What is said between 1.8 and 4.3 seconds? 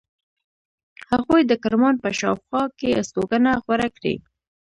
په شاوخوا کې استوګنه غوره کړې.